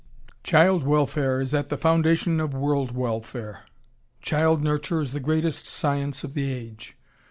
[0.43, 3.65] Child Welfare is at the foundation of world welfare.
[4.19, 6.97] Child nurture is the greatest science of the age.